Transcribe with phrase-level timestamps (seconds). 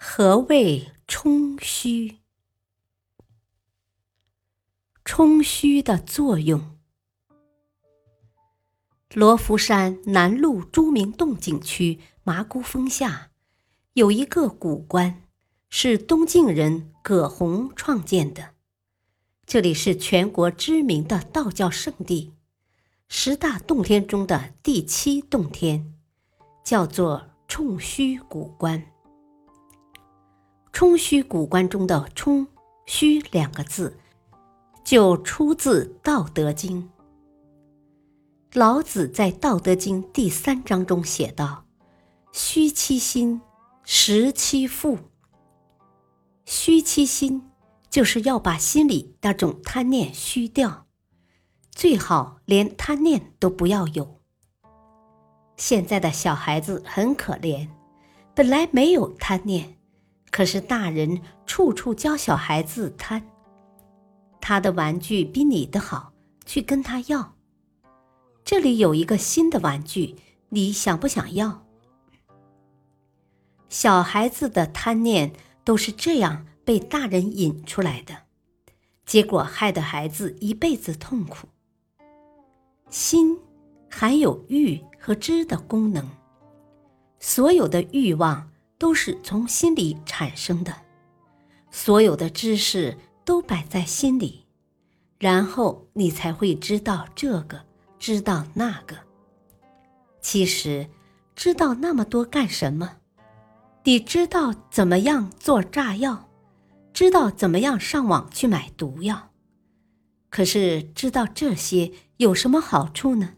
[0.00, 2.18] 何谓冲虚？
[5.04, 6.78] 冲虚的作用。
[9.12, 13.32] 罗浮山南麓朱明洞景区麻姑峰下，
[13.94, 15.24] 有一个古观，
[15.68, 18.54] 是东晋人葛洪创建的。
[19.46, 22.34] 这里是全国知名的道教圣地，
[23.08, 25.92] 十大洞天中的第七洞天，
[26.62, 28.92] 叫做冲虚古观。
[30.78, 32.46] 冲虚古观中的“冲
[32.86, 33.98] 虚”两个字，
[34.84, 36.84] 就出自《道德经》。
[38.52, 41.64] 老子在《道德经》第三章中写道
[42.30, 43.40] ：“虚其心，
[43.82, 44.98] 实其腹。”
[46.46, 47.50] 虚其心，
[47.90, 50.86] 就是要把心里那种贪念虚掉，
[51.72, 54.20] 最好连贪念都不要有。
[55.56, 57.66] 现在的小孩子很可怜，
[58.32, 59.74] 本来没有贪念。
[60.30, 63.22] 可是大人处处教小孩子贪，
[64.40, 66.12] 他的玩具比你的好，
[66.44, 67.34] 去跟他要。
[68.44, 70.16] 这里有一个新的玩具，
[70.50, 71.64] 你想不想要？
[73.68, 75.32] 小孩子的贪念
[75.64, 78.14] 都是这样被大人引出来的，
[79.04, 81.48] 结果害得孩子一辈子痛苦。
[82.88, 83.38] 心
[83.90, 86.08] 含有欲和知的功能，
[87.18, 88.50] 所有的欲望。
[88.78, 90.74] 都是从心里产生的，
[91.70, 94.46] 所有的知识都摆在心里，
[95.18, 97.64] 然后你才会知道这个，
[97.98, 98.96] 知道那个。
[100.20, 100.88] 其实，
[101.34, 102.98] 知道那么多干什么？
[103.84, 106.28] 你知道怎么样做炸药，
[106.92, 109.30] 知道怎么样上网去买毒药，
[110.30, 113.34] 可是知道这些有什么好处呢？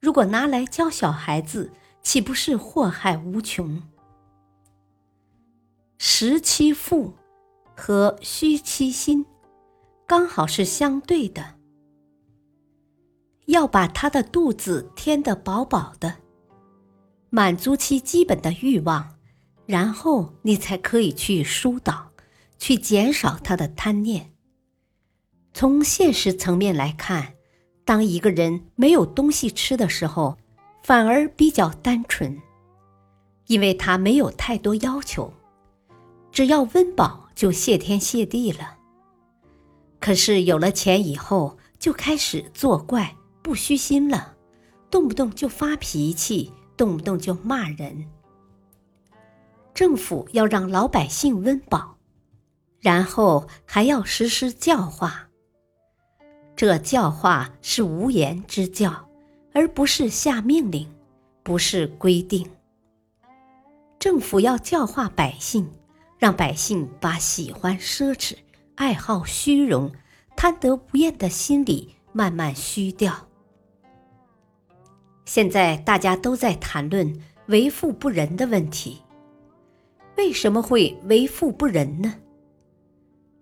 [0.00, 1.72] 如果拿来教小孩子，
[2.02, 3.82] 岂不是祸害无穷？
[5.98, 7.14] 实其腹
[7.74, 9.24] 和虚其心，
[10.06, 11.54] 刚好是相对的。
[13.46, 16.16] 要把他的肚子填得饱饱的，
[17.30, 19.16] 满足其基本的欲望，
[19.66, 22.10] 然后你才可以去疏导，
[22.58, 24.32] 去减少他的贪念。
[25.54, 27.34] 从现实层面来看，
[27.84, 30.36] 当一个人没有东西吃的时候，
[30.82, 32.42] 反而比较单纯，
[33.46, 35.32] 因为他没有太多要求。
[36.36, 38.76] 只要温饱就谢天谢地了。
[39.98, 44.36] 可是有了钱以后，就开始作怪，不虚心了，
[44.90, 48.06] 动不动就发脾气，动不动就骂人。
[49.72, 51.96] 政府要让老百姓温饱，
[52.80, 55.30] 然后还要实施教化。
[56.54, 59.08] 这教化是无言之教，
[59.54, 60.86] 而不是下命令，
[61.42, 62.46] 不是规定。
[63.98, 65.66] 政府要教化百姓。
[66.18, 68.34] 让百姓把喜欢奢侈、
[68.74, 69.92] 爱好虚荣、
[70.36, 73.28] 贪得无厌的心理慢慢虚掉。
[75.24, 79.02] 现在大家都在谈论为富不仁的问题，
[80.16, 82.14] 为什么会为富不仁呢？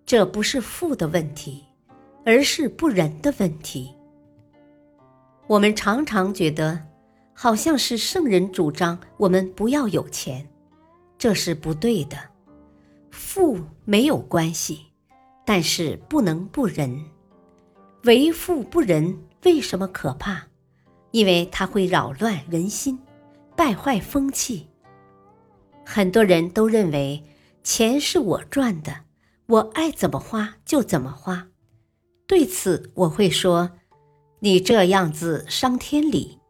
[0.06, 1.64] 这不是富的问题，
[2.24, 3.94] 而是不仁的问题。
[5.46, 6.80] 我们常常觉得，
[7.32, 10.48] 好像是圣人主张我们不要有钱，
[11.18, 12.16] 这是不对的。
[13.14, 14.86] 富没有关系，
[15.46, 17.02] 但是不能不仁。
[18.02, 20.48] 为富不仁为什么可怕？
[21.12, 22.98] 因为它会扰乱人心，
[23.56, 24.66] 败坏风气。
[25.86, 27.22] 很多人都认为
[27.62, 29.02] 钱是我赚的，
[29.46, 31.46] 我爱怎么花就怎么花。
[32.26, 33.70] 对此，我会说：
[34.40, 36.40] 你这样子伤天理，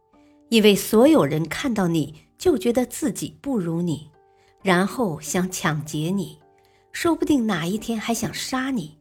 [0.49, 4.10] 因为所有人看到你就觉得自己不如你，
[4.62, 6.38] 然后想抢劫你。
[6.94, 8.96] 说不定哪一天还想杀你，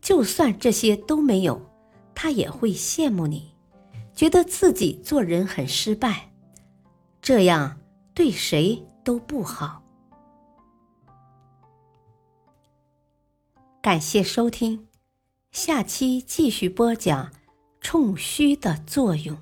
[0.00, 1.60] 就算这些都没有，
[2.14, 3.52] 他也会羡慕你，
[4.14, 6.32] 觉得自己做人很失败，
[7.20, 7.80] 这样
[8.14, 9.82] 对谁都不好。
[13.82, 14.86] 感谢收听，
[15.50, 17.32] 下期继续播讲
[17.80, 19.36] 冲虚的作用。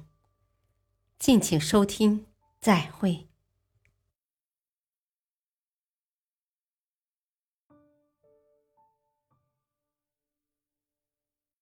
[1.18, 2.24] 敬请收听，
[2.62, 3.27] 再会。